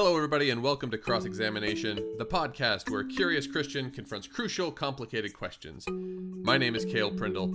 [0.00, 4.70] Hello, everybody, and welcome to Cross Examination, the podcast where a curious Christian confronts crucial,
[4.70, 5.84] complicated questions.
[5.88, 7.52] My name is Cale Prindle.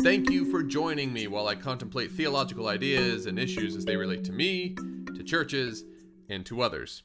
[0.00, 4.24] Thank you for joining me while I contemplate theological ideas and issues as they relate
[4.24, 4.74] to me,
[5.16, 5.84] to churches,
[6.28, 7.02] and to others.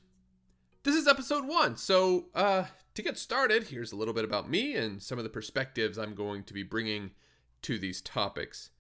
[0.84, 4.76] This is episode one, so uh, to get started, here's a little bit about me
[4.76, 7.12] and some of the perspectives I'm going to be bringing
[7.62, 8.72] to these topics.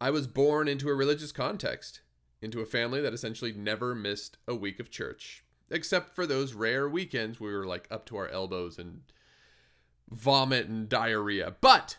[0.00, 2.02] I was born into a religious context,
[2.40, 6.88] into a family that essentially never missed a week of church, except for those rare
[6.88, 9.02] weekends we were like up to our elbows and
[10.08, 11.56] vomit and diarrhea.
[11.60, 11.98] But,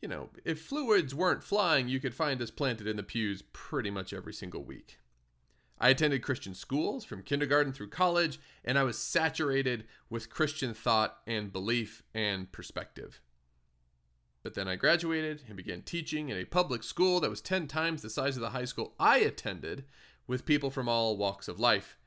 [0.00, 3.90] you know, if fluids weren't flying, you could find us planted in the pews pretty
[3.90, 4.98] much every single week.
[5.80, 11.18] I attended Christian schools from kindergarten through college, and I was saturated with Christian thought
[11.26, 13.20] and belief and perspective.
[14.44, 18.02] But then I graduated and began teaching in a public school that was 10 times
[18.02, 19.84] the size of the high school I attended,
[20.26, 21.98] with people from all walks of life.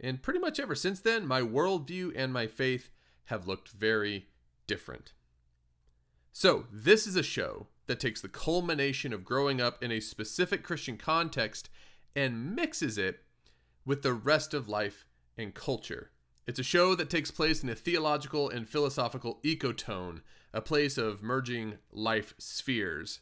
[0.00, 2.90] And pretty much ever since then, my worldview and my faith
[3.26, 4.26] have looked very
[4.66, 5.12] different.
[6.32, 10.62] So, this is a show that takes the culmination of growing up in a specific
[10.62, 11.68] Christian context
[12.16, 13.20] and mixes it
[13.84, 15.04] with the rest of life
[15.36, 16.10] and culture.
[16.46, 20.22] It's a show that takes place in a theological and philosophical ecotone,
[20.52, 23.20] a place of merging life spheres.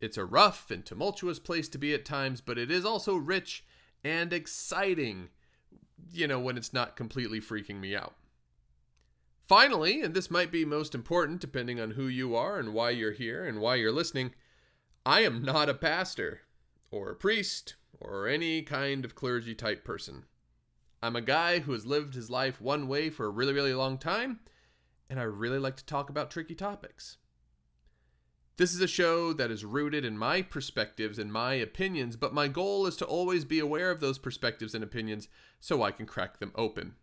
[0.00, 3.64] It's a rough and tumultuous place to be at times, but it is also rich
[4.04, 5.28] and exciting,
[6.12, 8.14] you know, when it's not completely freaking me out.
[9.46, 13.12] Finally, and this might be most important depending on who you are and why you're
[13.12, 14.32] here and why you're listening,
[15.04, 16.42] I am not a pastor
[16.90, 20.24] or a priest or any kind of clergy type person.
[21.02, 23.98] I'm a guy who has lived his life one way for a really, really long
[23.98, 24.40] time,
[25.08, 27.18] and I really like to talk about tricky topics.
[28.56, 32.48] This is a show that is rooted in my perspectives and my opinions, but my
[32.48, 36.38] goal is to always be aware of those perspectives and opinions so I can crack
[36.38, 36.94] them open.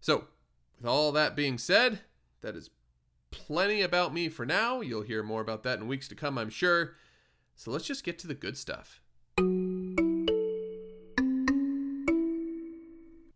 [0.00, 0.26] So,
[0.76, 2.00] with all that being said,
[2.42, 2.70] that is
[3.30, 4.80] plenty about me for now.
[4.80, 6.94] You'll hear more about that in weeks to come, I'm sure.
[7.56, 9.00] So let's just get to the good stuff.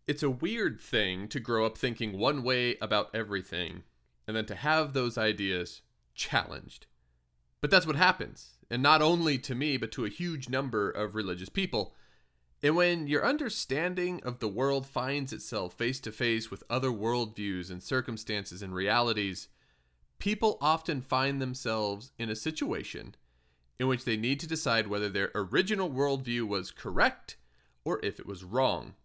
[0.09, 3.83] It's a weird thing to grow up thinking one way about everything
[4.27, 5.83] and then to have those ideas
[6.15, 6.87] challenged.
[7.61, 11.13] But that's what happens, and not only to me, but to a huge number of
[11.13, 11.93] religious people.
[12.63, 17.69] And when your understanding of the world finds itself face to face with other worldviews
[17.69, 19.47] and circumstances and realities,
[20.17, 23.13] people often find themselves in a situation
[23.77, 27.37] in which they need to decide whether their original worldview was correct
[27.85, 28.95] or if it was wrong.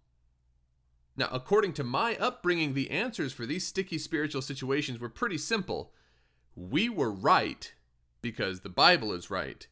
[1.16, 5.92] Now, according to my upbringing, the answers for these sticky spiritual situations were pretty simple.
[6.56, 7.72] We were right
[8.20, 9.66] because the Bible is right,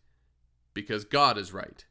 [0.74, 1.84] because God is right.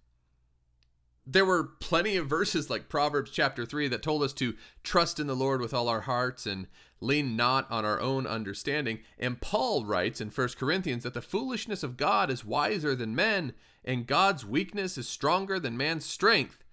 [1.25, 5.28] There were plenty of verses like Proverbs chapter 3 that told us to trust in
[5.28, 6.67] the Lord with all our hearts and
[7.00, 9.00] lean not on our own understanding.
[9.19, 13.53] And Paul writes in 1 Corinthians that the foolishness of God is wiser than men,
[13.84, 16.63] and God's weakness is stronger than man's strength.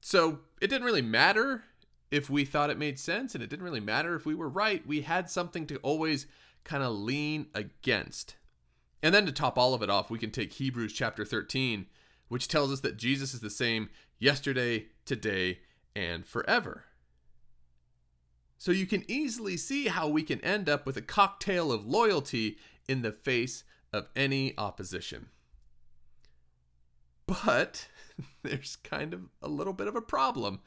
[0.00, 1.64] So it didn't really matter
[2.10, 4.86] if we thought it made sense, and it didn't really matter if we were right.
[4.86, 6.26] We had something to always
[6.64, 8.36] kind of lean against.
[9.02, 11.86] And then to top all of it off, we can take Hebrews chapter 13,
[12.28, 15.60] which tells us that Jesus is the same yesterday, today,
[15.94, 16.84] and forever.
[18.58, 22.58] So you can easily see how we can end up with a cocktail of loyalty
[22.88, 25.28] in the face of any opposition.
[27.26, 27.88] But
[28.42, 30.60] there's kind of a little bit of a problem.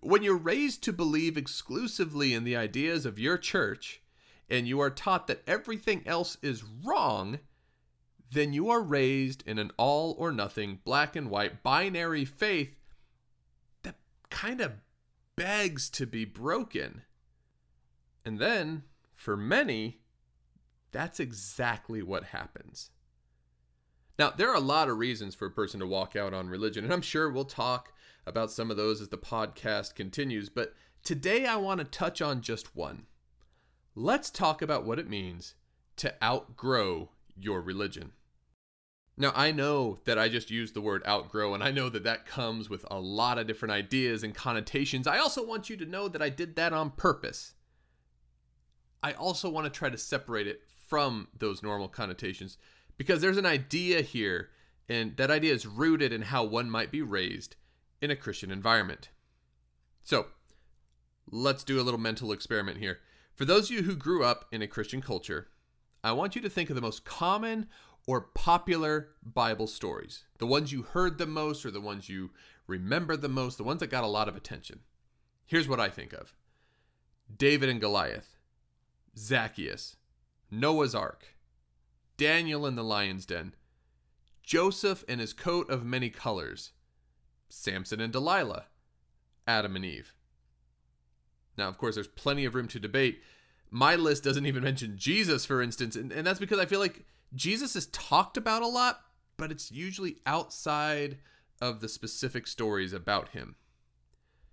[0.00, 4.02] When you're raised to believe exclusively in the ideas of your church
[4.48, 7.38] and you are taught that everything else is wrong,
[8.32, 12.80] then you are raised in an all or nothing, black and white, binary faith
[13.82, 13.96] that
[14.30, 14.72] kind of
[15.36, 17.02] begs to be broken.
[18.24, 20.00] And then, for many,
[20.92, 22.90] that's exactly what happens.
[24.18, 26.84] Now, there are a lot of reasons for a person to walk out on religion,
[26.84, 27.92] and I'm sure we'll talk
[28.26, 32.42] about some of those as the podcast continues, but today I want to touch on
[32.42, 33.06] just one.
[33.94, 35.54] Let's talk about what it means
[35.96, 38.12] to outgrow your religion.
[39.16, 42.26] Now, I know that I just used the word outgrow, and I know that that
[42.26, 45.06] comes with a lot of different ideas and connotations.
[45.06, 47.54] I also want you to know that I did that on purpose.
[49.02, 52.56] I also want to try to separate it from those normal connotations
[52.96, 54.50] because there's an idea here,
[54.88, 57.56] and that idea is rooted in how one might be raised
[58.00, 59.08] in a Christian environment.
[60.02, 60.26] So,
[61.30, 62.98] let's do a little mental experiment here.
[63.34, 65.48] For those of you who grew up in a Christian culture,
[66.04, 67.68] I want you to think of the most common
[68.06, 72.30] or popular Bible stories, the ones you heard the most or the ones you
[72.66, 74.80] remember the most, the ones that got a lot of attention.
[75.46, 76.34] Here's what I think of
[77.34, 78.36] David and Goliath,
[79.16, 79.96] Zacchaeus,
[80.50, 81.26] Noah's Ark,
[82.22, 83.52] Daniel in the lion's den,
[84.44, 86.70] Joseph and his coat of many colors,
[87.48, 88.66] Samson and Delilah,
[89.44, 90.14] Adam and Eve.
[91.58, 93.24] Now, of course, there's plenty of room to debate.
[93.72, 97.04] My list doesn't even mention Jesus, for instance, and, and that's because I feel like
[97.34, 99.00] Jesus is talked about a lot,
[99.36, 101.18] but it's usually outside
[101.60, 103.56] of the specific stories about him.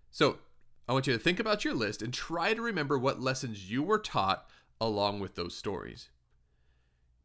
[0.10, 0.39] So,
[0.88, 3.83] I want you to think about your list and try to remember what lessons you
[3.83, 4.50] were taught
[4.81, 6.10] along with those stories.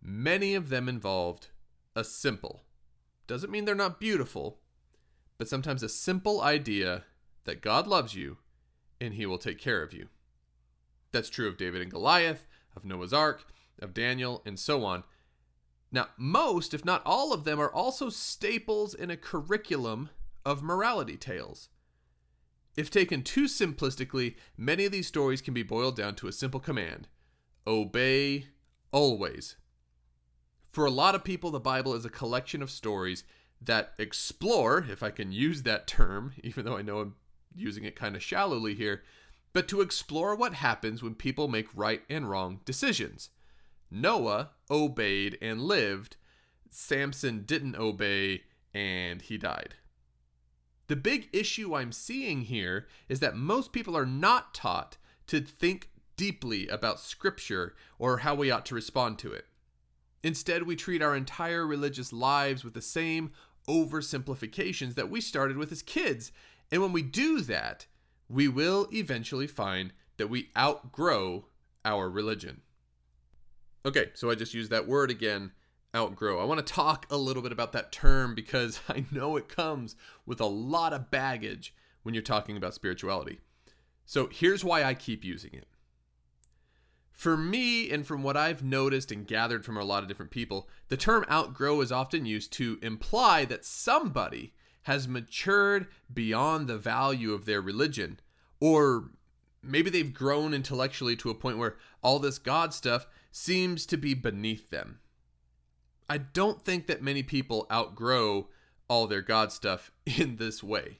[0.06, 1.48] Many of them involved
[1.96, 2.64] a simple,
[3.26, 4.60] doesn't mean they're not beautiful,
[5.38, 7.04] but sometimes a simple idea
[7.44, 8.36] that God loves you
[9.00, 10.08] and he will take care of you.
[11.10, 12.46] That's true of David and Goliath,
[12.76, 13.46] of Noah's Ark,
[13.80, 15.04] of Daniel, and so on.
[15.90, 20.10] Now, most, if not all of them, are also staples in a curriculum
[20.44, 21.70] of morality tales.
[22.76, 26.60] If taken too simplistically, many of these stories can be boiled down to a simple
[26.60, 27.08] command
[27.66, 28.48] obey
[28.92, 29.56] always.
[30.74, 33.22] For a lot of people, the Bible is a collection of stories
[33.62, 37.14] that explore, if I can use that term, even though I know I'm
[37.54, 39.04] using it kind of shallowly here,
[39.52, 43.30] but to explore what happens when people make right and wrong decisions.
[43.88, 46.16] Noah obeyed and lived,
[46.70, 48.42] Samson didn't obey
[48.74, 49.76] and he died.
[50.88, 54.96] The big issue I'm seeing here is that most people are not taught
[55.28, 59.46] to think deeply about Scripture or how we ought to respond to it.
[60.24, 63.30] Instead, we treat our entire religious lives with the same
[63.68, 66.32] oversimplifications that we started with as kids
[66.70, 67.86] and when we do that,
[68.28, 71.46] we will eventually find that we outgrow
[71.84, 72.62] our religion.
[73.86, 75.52] Okay, so I just used that word again
[75.94, 76.40] outgrow.
[76.40, 79.94] I want to talk a little bit about that term because I know it comes
[80.26, 83.38] with a lot of baggage when you're talking about spirituality.
[84.04, 85.66] So here's why I keep using it.
[87.14, 90.68] For me, and from what I've noticed and gathered from a lot of different people,
[90.88, 94.52] the term outgrow is often used to imply that somebody
[94.82, 98.18] has matured beyond the value of their religion.
[98.60, 99.10] Or
[99.62, 104.14] maybe they've grown intellectually to a point where all this God stuff seems to be
[104.14, 104.98] beneath them.
[106.10, 108.48] I don't think that many people outgrow
[108.88, 110.98] all their God stuff in this way.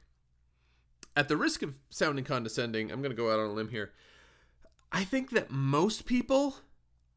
[1.16, 3.92] At the risk of sounding condescending, I'm going to go out on a limb here.
[4.94, 6.54] I think that most people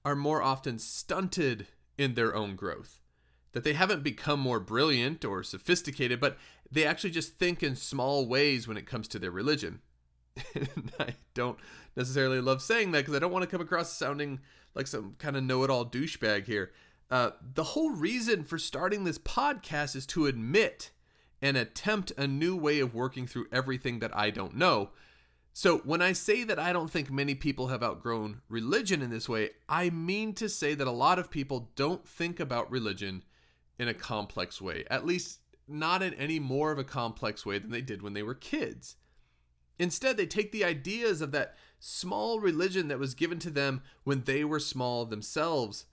[0.04, 3.02] are more often stunted in their own growth.
[3.52, 6.40] That they haven't become more brilliant or sophisticated, but
[6.72, 9.82] they actually just think in small ways when it comes to their religion.
[11.00, 11.60] I don't
[11.96, 14.40] necessarily love saying that because I don't want to come across sounding
[14.74, 16.72] like some kind of know it all douchebag here.
[17.12, 20.90] Uh, the whole reason for starting this podcast is to admit
[21.44, 24.90] and attempt a new way of working through everything that I don't know.
[25.60, 29.28] So, when I say that I don't think many people have outgrown religion in this
[29.28, 33.24] way, I mean to say that a lot of people don't think about religion
[33.80, 34.84] in a complex way.
[34.88, 38.22] At least not in any more of a complex way than they did when they
[38.22, 38.98] were kids.
[39.80, 44.26] Instead, they take the ideas of that small religion that was given to them when
[44.26, 45.86] they were small themselves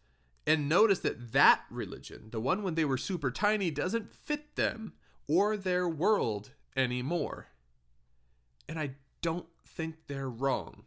[0.46, 4.92] and notice that that religion, the one when they were super tiny, doesn't fit them
[5.26, 7.46] or their world anymore.
[8.68, 10.84] And I don't think they're wrong.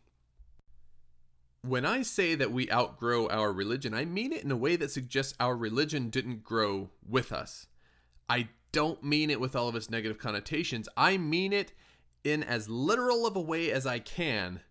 [1.61, 4.91] When I say that we outgrow our religion, I mean it in a way that
[4.91, 7.67] suggests our religion didn't grow with us.
[8.29, 10.87] I don't mean it with all of its negative connotations.
[10.95, 11.73] I mean it
[12.23, 14.61] in as literal of a way as I can.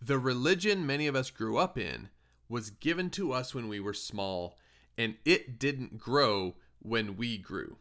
[0.00, 2.08] The religion many of us grew up in
[2.48, 4.58] was given to us when we were small,
[4.98, 7.78] and it didn't grow when we grew.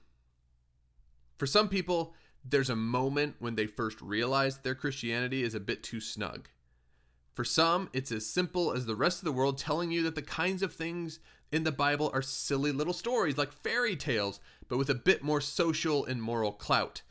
[1.38, 5.84] For some people, there's a moment when they first realize their Christianity is a bit
[5.84, 6.50] too snug.
[7.34, 10.22] For some, it's as simple as the rest of the world telling you that the
[10.22, 11.20] kinds of things
[11.52, 15.42] in the Bible are silly little stories like fairy tales, but with a bit more
[15.42, 17.02] social and moral clout.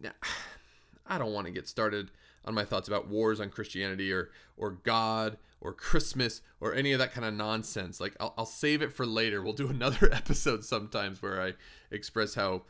[0.00, 0.12] Now,
[1.06, 2.10] I don't want to get started
[2.44, 6.98] on my thoughts about wars on Christianity or or God or Christmas or any of
[6.98, 8.00] that kind of nonsense.
[8.00, 9.42] Like I'll, I'll save it for later.
[9.42, 11.54] We'll do another episode sometimes where I
[11.90, 12.62] express how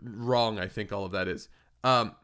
[0.00, 1.48] wrong I think all of that is.
[1.82, 2.14] Um,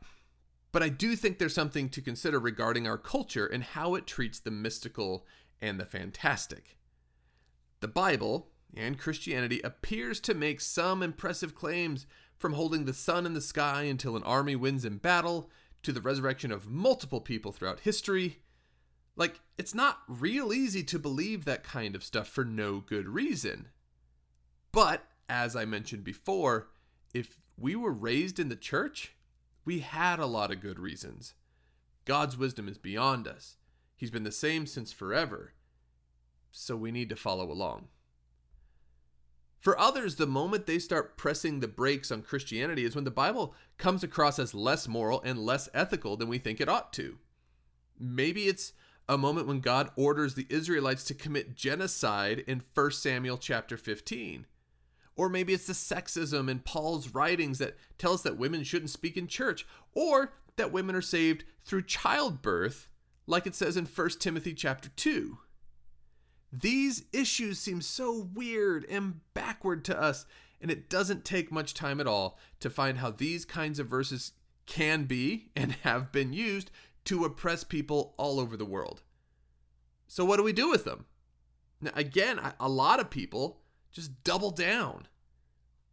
[0.73, 4.38] but I do think there's something to consider regarding our culture and how it treats
[4.38, 5.26] the mystical
[5.61, 6.76] and the fantastic.
[7.81, 13.35] The Bible and Christianity appears to make some impressive claims from holding the sun in
[13.35, 15.50] the sky until an army wins in battle
[15.83, 18.38] to the resurrection of multiple people throughout history.
[19.17, 23.69] Like, it's not real easy to believe that kind of stuff for no good reason.
[24.73, 26.69] But, as I mentioned before,
[27.12, 29.14] if we were raised in the church,
[29.64, 31.35] we had a lot of good reasons.
[32.07, 33.57] God's wisdom is beyond us.
[33.95, 35.52] He's been the same since forever.
[36.50, 37.88] So we need to follow along.
[39.61, 43.55] For others, the moment they start pressing the brakes on Christianity is when the Bible
[43.76, 47.19] comes across as less moral and less ethical than we think it ought to.
[47.99, 48.73] Maybe it's
[49.07, 54.47] a moment when God orders the Israelites to commit genocide in 1 Samuel chapter 15.
[55.17, 59.17] Or maybe it's the sexism in Paul's writings that tell us that women shouldn't speak
[59.17, 62.88] in church, or that women are saved through childbirth,
[63.26, 65.38] like it says in 1 Timothy chapter 2.
[66.52, 70.26] These issues seem so weird and backward to us,
[70.61, 74.33] and it doesn't take much time at all to find how these kinds of verses
[74.67, 76.71] can be and have been used
[77.05, 79.02] to oppress people all over the world.
[80.07, 81.07] So, what do we do with them?
[81.81, 83.60] Now, again, a lot of people
[83.92, 85.06] just double down,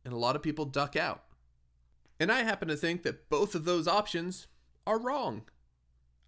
[0.05, 1.23] and a lot of people duck out.
[2.19, 4.47] And I happen to think that both of those options
[4.85, 5.43] are wrong.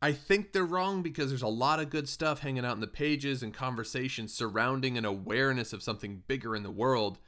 [0.01, 2.87] I think they're wrong because there's a lot of good stuff hanging out in the
[2.87, 7.19] pages and conversations surrounding an awareness of something bigger in the world.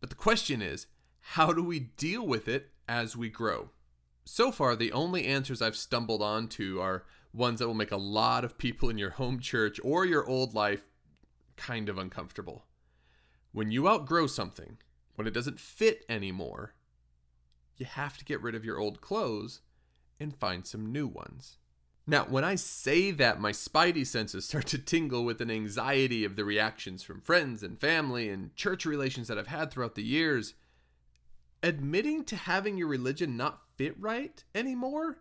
[0.00, 0.86] But the question is,
[1.20, 3.70] how do we deal with it as we grow?
[4.24, 8.44] So far, the only answers I've stumbled onto are ones that will make a lot
[8.44, 10.84] of people in your home church or your old life
[11.56, 12.66] kind of uncomfortable.
[13.56, 14.76] When you outgrow something,
[15.14, 16.74] when it doesn't fit anymore,
[17.78, 19.62] you have to get rid of your old clothes
[20.20, 21.56] and find some new ones.
[22.06, 26.36] Now, when I say that, my spidey senses start to tingle with an anxiety of
[26.36, 30.52] the reactions from friends and family and church relations that I've had throughout the years.
[31.62, 35.16] Admitting to having your religion not fit right anymore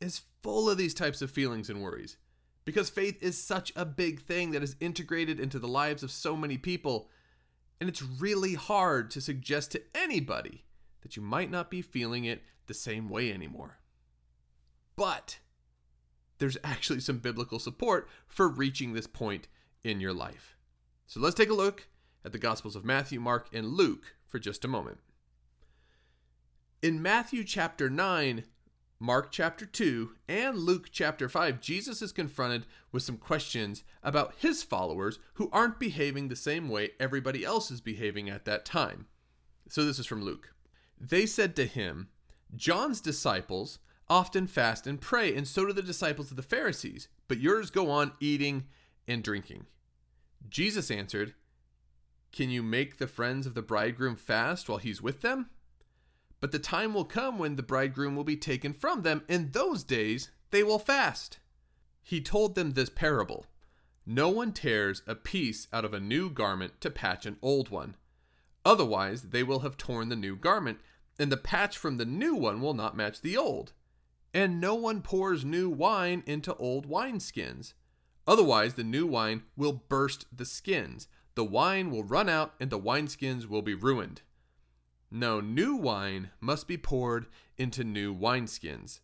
[0.00, 2.16] is full of these types of feelings and worries.
[2.64, 6.34] Because faith is such a big thing that is integrated into the lives of so
[6.34, 7.10] many people,
[7.80, 10.64] and it's really hard to suggest to anybody
[11.02, 13.78] that you might not be feeling it the same way anymore.
[14.96, 15.38] But
[16.38, 19.48] there's actually some biblical support for reaching this point
[19.84, 20.56] in your life.
[21.06, 21.88] So let's take a look
[22.24, 24.98] at the Gospels of Matthew, Mark, and Luke for just a moment.
[26.82, 28.44] In Matthew chapter 9,
[28.98, 34.62] Mark chapter 2, and Luke chapter 5, Jesus is confronted with some questions about his
[34.62, 39.06] followers who aren't behaving the same way everybody else is behaving at that time.
[39.68, 40.54] So this is from Luke.
[40.98, 42.08] They said to him,
[42.54, 47.38] John's disciples often fast and pray, and so do the disciples of the Pharisees, but
[47.38, 48.64] yours go on eating
[49.06, 49.66] and drinking.
[50.48, 51.34] Jesus answered,
[52.32, 55.50] Can you make the friends of the bridegroom fast while he's with them?
[56.40, 59.22] But the time will come when the bridegroom will be taken from them.
[59.28, 61.38] In those days they will fast.
[62.02, 63.46] He told them this parable
[64.04, 67.96] No one tears a piece out of a new garment to patch an old one.
[68.64, 70.78] Otherwise, they will have torn the new garment,
[71.18, 73.72] and the patch from the new one will not match the old
[74.36, 77.72] and no one pours new wine into old wineskins.
[78.26, 81.08] Otherwise, the new wine will burst the skins.
[81.36, 84.20] The wine will run out, and the wineskins will be ruined.
[85.10, 89.00] No, new wine must be poured into new wineskins.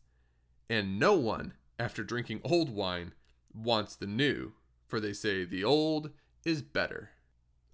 [0.69, 3.13] And no one, after drinking old wine,
[3.55, 4.53] wants the new,
[4.87, 6.11] for they say the old
[6.45, 7.11] is better.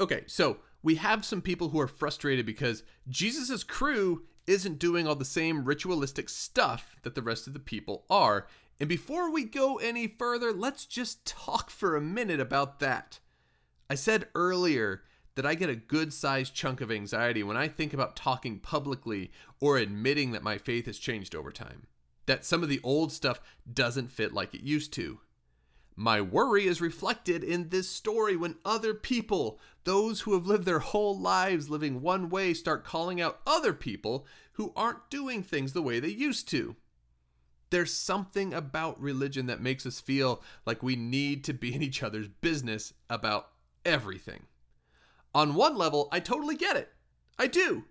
[0.00, 5.14] Okay, so we have some people who are frustrated because Jesus' crew isn't doing all
[5.14, 8.46] the same ritualistic stuff that the rest of the people are.
[8.80, 13.18] And before we go any further, let's just talk for a minute about that.
[13.90, 15.02] I said earlier
[15.38, 19.30] that I get a good sized chunk of anxiety when I think about talking publicly
[19.60, 21.86] or admitting that my faith has changed over time,
[22.26, 23.40] that some of the old stuff
[23.72, 25.20] doesn't fit like it used to.
[25.94, 30.80] My worry is reflected in this story when other people, those who have lived their
[30.80, 35.82] whole lives living one way, start calling out other people who aren't doing things the
[35.82, 36.74] way they used to.
[37.70, 42.02] There's something about religion that makes us feel like we need to be in each
[42.02, 43.50] other's business about
[43.84, 44.46] everything.
[45.38, 46.92] On one level, I totally get it.
[47.38, 47.84] I do.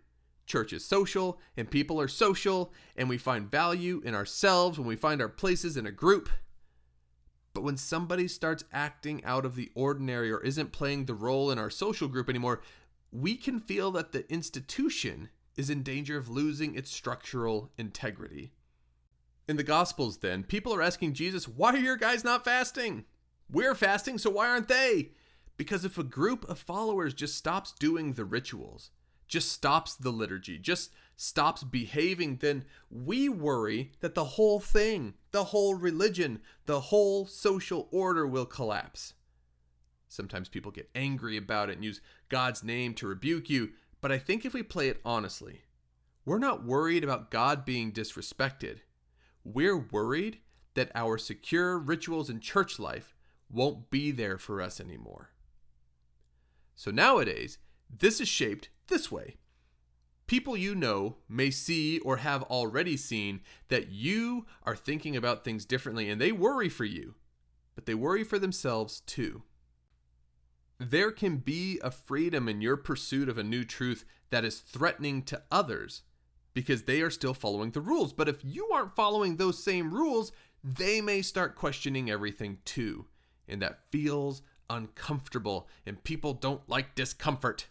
[0.46, 4.98] Church is social, and people are social, and we find value in ourselves when we
[4.98, 6.28] find our places in a group.
[7.54, 11.58] But when somebody starts acting out of the ordinary or isn't playing the role in
[11.58, 12.62] our social group anymore,
[13.14, 18.52] we can feel that the institution is in danger of losing its structural integrity.
[19.48, 23.06] In the Gospels, then, people are asking Jesus, Why are your guys not fasting?
[23.50, 25.12] We're fasting, so why aren't they?
[25.58, 28.92] Because if a group of followers just stops doing the rituals,
[29.28, 35.46] just stops the liturgy, just stops behaving, then we worry that the whole thing, the
[35.46, 39.16] whole religion, the whole social order will collapse.
[40.08, 44.20] Sometimes people get angry about it and use God's name to rebuke you, but I
[44.20, 45.64] think if we play it honestly,
[46.24, 48.80] we're not worried about God being disrespected.
[49.44, 50.40] We're worried
[50.76, 53.16] that our secure rituals and church life
[53.50, 55.32] won't be there for us anymore.
[56.78, 57.58] So nowadays,
[57.90, 59.36] this is shaped this way.
[60.28, 65.66] People you know may see or have already seen that you are thinking about things
[65.66, 67.16] differently and they worry for you,
[67.74, 69.42] but they worry for themselves too.
[70.78, 75.24] There can be a freedom in your pursuit of a new truth that is threatening
[75.24, 76.04] to others
[76.54, 78.14] because they are still following the rules.
[78.14, 80.32] But if you aren't following those same rules,
[80.64, 83.08] they may start questioning everything too.
[83.48, 87.68] And that feels uncomfortable, and people don't like discomfort.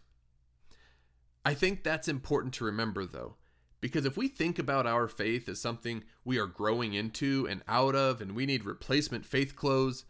[1.44, 3.36] I think that's important to remember though,
[3.80, 7.94] because if we think about our faith as something we are growing into and out
[7.94, 10.04] of, and we need replacement faith clothes,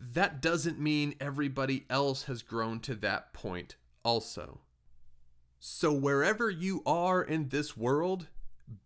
[0.00, 4.60] that doesn't mean everybody else has grown to that point also.
[5.58, 8.28] So, wherever you are in this world,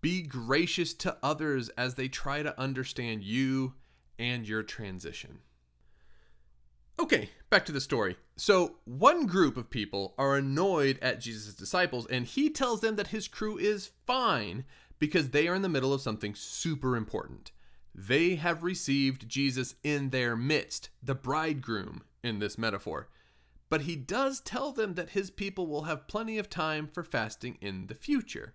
[0.00, 3.74] be gracious to others as they try to understand you
[4.18, 5.40] and your transition.
[7.00, 8.16] Okay, back to the story.
[8.36, 13.08] So, one group of people are annoyed at Jesus' disciples, and he tells them that
[13.08, 14.64] his crew is fine
[14.98, 17.52] because they are in the middle of something super important.
[17.94, 23.08] They have received Jesus in their midst, the bridegroom in this metaphor
[23.70, 27.56] but he does tell them that his people will have plenty of time for fasting
[27.60, 28.54] in the future.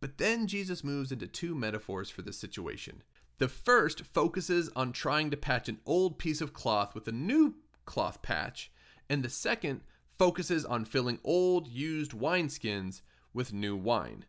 [0.00, 3.04] But then Jesus moves into two metaphors for this situation.
[3.38, 7.56] The first focuses on trying to patch an old piece of cloth with a new
[7.84, 8.70] cloth patch,
[9.08, 9.80] and the second
[10.16, 13.00] focuses on filling old, used wineskins
[13.32, 14.24] with new wine.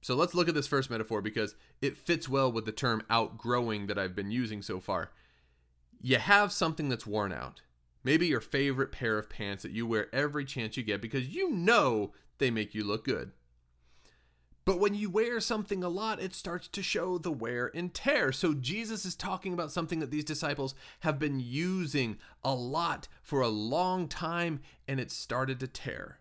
[0.00, 3.86] So let's look at this first metaphor because it fits well with the term outgrowing
[3.86, 5.10] that I've been using so far.
[6.00, 7.62] You have something that's worn out.
[8.02, 11.50] Maybe your favorite pair of pants that you wear every chance you get because you
[11.50, 13.32] know they make you look good.
[14.64, 18.32] But when you wear something a lot, it starts to show the wear and tear.
[18.32, 23.42] So Jesus is talking about something that these disciples have been using a lot for
[23.42, 26.20] a long time and it started to tear.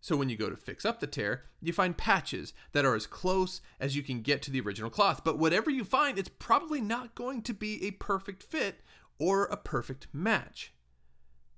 [0.00, 3.06] So when you go to fix up the tear, you find patches that are as
[3.06, 5.22] close as you can get to the original cloth.
[5.24, 8.80] But whatever you find, it's probably not going to be a perfect fit
[9.18, 10.71] or a perfect match.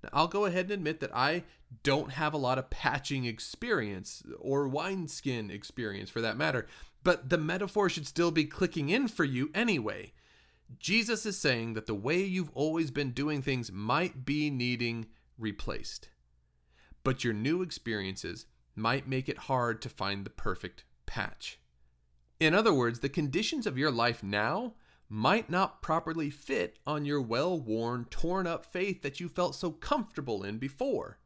[0.04, 1.44] Now, I'll go ahead and admit that I
[1.82, 6.66] don't have a lot of patching experience or wineskin experience for that matter,
[7.02, 10.12] but the metaphor should still be clicking in for you anyway.
[10.78, 15.06] Jesus is saying that the way you've always been doing things might be needing
[15.38, 16.10] replaced,
[17.02, 21.58] but your new experiences might make it hard to find the perfect patch.
[22.40, 24.74] In other words, the conditions of your life now
[25.08, 29.70] might not properly fit on your well worn, torn up faith that you felt so
[29.70, 31.18] comfortable in before.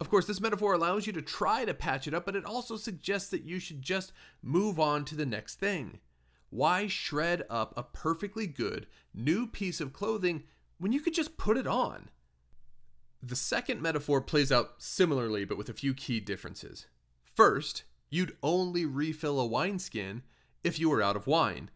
[0.00, 2.76] Of course, this metaphor allows you to try to patch it up, but it also
[2.76, 6.00] suggests that you should just move on to the next thing.
[6.50, 10.42] Why shred up a perfectly good new piece of clothing
[10.78, 12.10] when you could just put it on?
[13.22, 16.86] The second metaphor plays out similarly, but with a few key differences.
[17.22, 20.24] First, you'd only refill a wineskin
[20.64, 21.70] if you were out of wine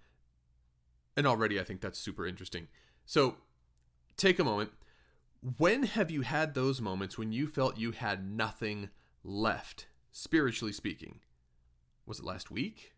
[1.16, 2.68] and already I think that's super interesting.
[3.04, 3.36] So
[4.16, 4.70] take a moment.
[5.58, 8.90] When have you had those moments when you felt you had nothing
[9.22, 11.20] left, spiritually speaking?
[12.06, 12.94] Was it last week?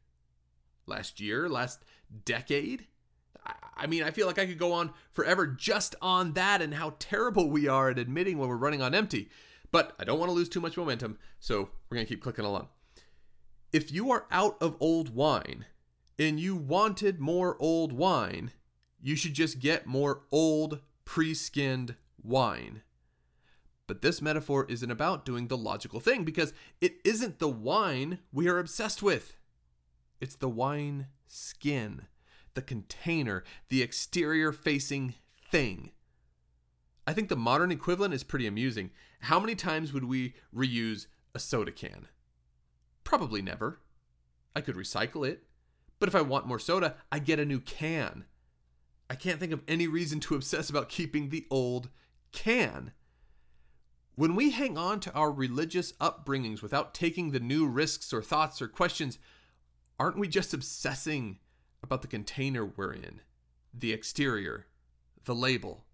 [0.87, 1.49] Last year?
[1.49, 1.85] Last
[2.25, 2.87] decade?
[3.77, 6.95] I mean, I feel like I could go on forever just on that and how
[6.99, 9.31] terrible we are at admitting when we're running on empty.
[9.71, 12.45] But I don't want to lose too much momentum, so we're going to keep clicking
[12.45, 12.69] along.
[13.73, 15.67] If you are out of old wine,
[16.19, 18.53] and you wanted more old wine,
[19.01, 22.83] you should just get more old, pre skinned wine.
[23.87, 28.49] But this metaphor isn't about doing the logical thing because it isn't the wine we
[28.49, 29.37] are obsessed with.
[30.21, 32.03] It's the wine skin,
[32.55, 35.15] the container, the exterior facing
[35.51, 35.93] thing.
[37.07, 38.91] I think the modern equivalent is pretty amusing.
[39.21, 42.09] How many times would we reuse a soda can?
[43.05, 43.81] Probably never.
[44.55, 45.45] I could recycle it.
[45.99, 48.25] But if I want more soda, I get a new can.
[49.11, 51.89] I can't think of any reason to obsess about keeping the old
[52.33, 52.93] can.
[54.15, 58.61] When we hang on to our religious upbringings without taking the new risks or thoughts
[58.61, 59.19] or questions,
[59.99, 61.39] aren't we just obsessing
[61.83, 63.21] about the container we're in,
[63.73, 64.67] the exterior,
[65.25, 65.85] the label?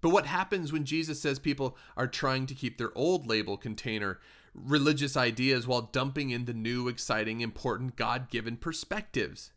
[0.00, 4.18] But what happens when Jesus says people are trying to keep their old label container
[4.54, 9.52] religious ideas while dumping in the new, exciting, important, God given perspectives?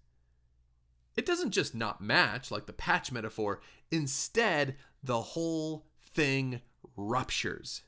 [1.15, 6.62] It doesn't just not match like the patch metaphor, instead, the whole thing
[6.95, 7.81] ruptures.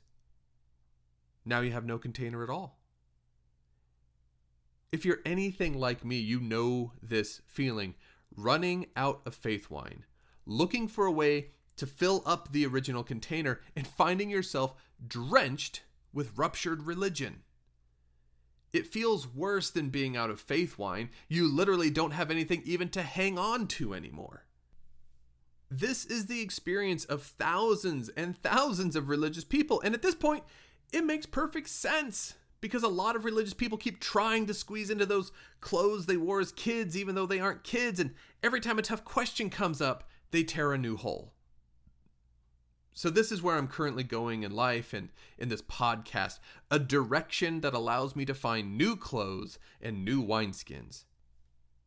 [1.46, 2.80] Now you have no container at all.
[4.92, 7.96] If you're anything like me, you know this feeling
[8.36, 10.06] running out of faith wine,
[10.46, 14.74] looking for a way to fill up the original container, and finding yourself
[15.06, 15.84] drenched
[16.18, 17.44] with ruptured religion.
[18.74, 21.12] It feels worse than being out of faith wine.
[21.30, 24.48] You literally don't have anything even to hang on to anymore.
[25.70, 30.44] This is the experience of thousands and thousands of religious people, and at this point,
[30.92, 35.06] it makes perfect sense because a lot of religious people keep trying to squeeze into
[35.06, 38.00] those clothes they wore as kids, even though they aren't kids.
[38.00, 41.34] And every time a tough question comes up, they tear a new hole.
[42.98, 46.40] So, this is where I'm currently going in life and in this podcast
[46.72, 51.04] a direction that allows me to find new clothes and new wineskins.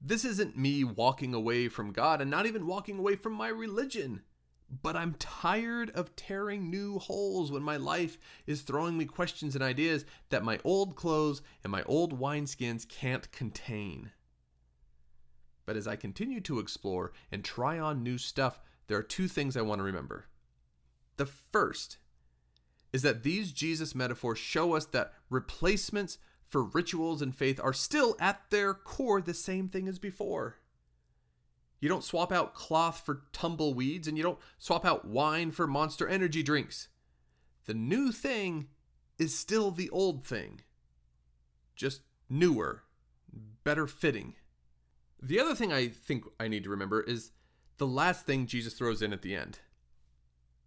[0.01, 4.23] This isn't me walking away from God and not even walking away from my religion.
[4.71, 9.65] But I'm tired of tearing new holes when my life is throwing me questions and
[9.65, 14.13] ideas that my old clothes and my old wineskins can't contain.
[15.67, 19.57] But as I continue to explore and try on new stuff, there are two things
[19.57, 20.27] I want to remember.
[21.21, 21.99] The first
[22.95, 26.17] is that these Jesus metaphors show us that replacements
[26.49, 30.57] for rituals and faith are still at their core the same thing as before.
[31.79, 36.09] You don't swap out cloth for tumbleweeds, and you don't swap out wine for monster
[36.09, 36.89] energy drinks.
[37.67, 38.69] The new thing
[39.19, 40.63] is still the old thing,
[41.77, 42.85] just newer,
[43.63, 44.37] better fitting.
[45.21, 47.33] The other thing I think I need to remember is
[47.77, 49.59] the last thing Jesus throws in at the end.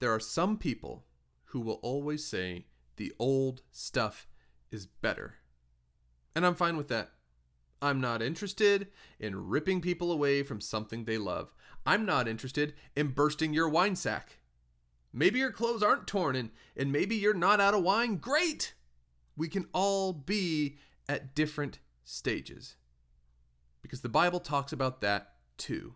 [0.03, 1.05] There are some people
[1.45, 2.65] who will always say
[2.97, 4.27] the old stuff
[4.69, 5.35] is better.
[6.35, 7.11] And I'm fine with that.
[7.81, 11.53] I'm not interested in ripping people away from something they love.
[11.85, 14.39] I'm not interested in bursting your wine sack.
[15.13, 18.17] Maybe your clothes aren't torn and, and maybe you're not out of wine.
[18.17, 18.73] Great!
[19.37, 22.75] We can all be at different stages.
[23.81, 25.95] Because the Bible talks about that too.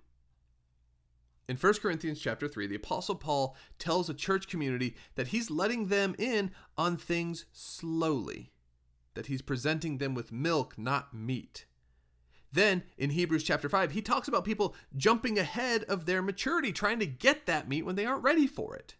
[1.48, 5.88] In 1 Corinthians chapter 3, the apostle Paul tells a church community that he's letting
[5.88, 8.52] them in on things slowly,
[9.14, 11.66] that he's presenting them with milk, not meat.
[12.52, 17.00] Then in Hebrews chapter 5, he talks about people jumping ahead of their maturity, trying
[17.00, 18.96] to get that meat when they aren't ready for it.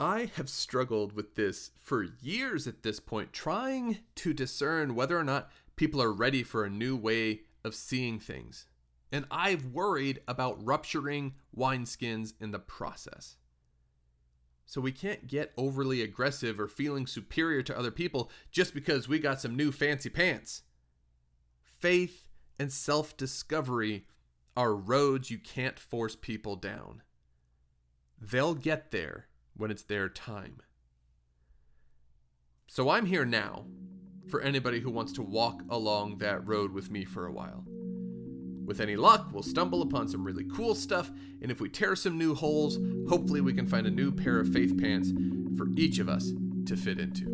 [0.00, 5.24] I have struggled with this for years at this point, trying to discern whether or
[5.24, 8.66] not people are ready for a new way of seeing things.
[9.14, 13.36] And I've worried about rupturing wineskins in the process.
[14.66, 19.20] So we can't get overly aggressive or feeling superior to other people just because we
[19.20, 20.62] got some new fancy pants.
[21.62, 24.08] Faith and self discovery
[24.56, 27.02] are roads you can't force people down.
[28.20, 30.60] They'll get there when it's their time.
[32.66, 33.66] So I'm here now
[34.28, 37.64] for anybody who wants to walk along that road with me for a while.
[38.64, 41.10] With any luck, we'll stumble upon some really cool stuff,
[41.42, 44.48] and if we tear some new holes, hopefully we can find a new pair of
[44.52, 45.12] faith pants
[45.56, 46.32] for each of us
[46.66, 47.26] to fit into.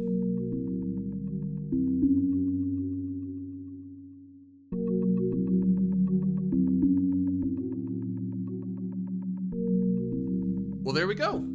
[10.83, 11.47] Well, there we go.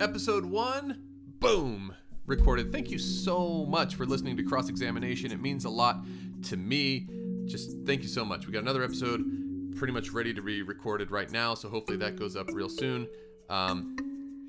[0.00, 0.98] Episode one,
[1.40, 1.92] boom,
[2.26, 2.70] recorded.
[2.70, 5.32] Thank you so much for listening to Cross Examination.
[5.32, 6.06] It means a lot
[6.44, 7.08] to me.
[7.46, 8.46] Just thank you so much.
[8.46, 12.16] We got another episode pretty much ready to be recorded right now, so hopefully that
[12.16, 13.06] goes up real soon.
[13.48, 13.96] Um,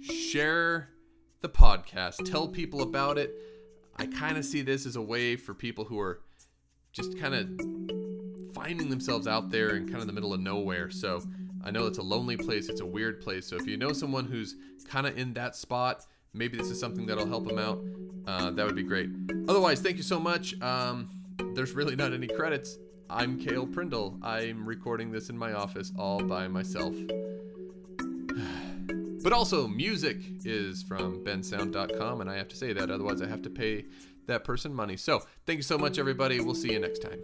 [0.02, 0.90] share
[1.42, 3.36] the podcast, tell people about it.
[3.98, 6.22] I kind of see this as a way for people who are
[6.92, 10.90] just kind of finding themselves out there in kind of the middle of nowhere.
[10.90, 11.22] So
[11.64, 13.46] I know it's a lonely place, it's a weird place.
[13.48, 14.56] So if you know someone who's
[14.88, 17.84] kind of in that spot, maybe this is something that'll help them out.
[18.26, 19.10] Uh, that would be great.
[19.48, 20.60] Otherwise, thank you so much.
[20.62, 21.10] Um,
[21.54, 22.78] there's really not any credits.
[23.10, 24.20] I'm Kale Prindle.
[24.22, 26.94] I'm recording this in my office all by myself.
[29.24, 33.42] but also, music is from bensound.com, and I have to say that, otherwise, I have
[33.44, 33.86] to pay
[34.26, 34.98] that person money.
[34.98, 36.42] So, thank you so much, everybody.
[36.42, 37.22] We'll see you next time.